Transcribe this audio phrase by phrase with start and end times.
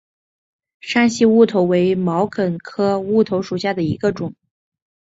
[0.79, 4.33] 山西乌头为毛茛科乌头属下的一个种。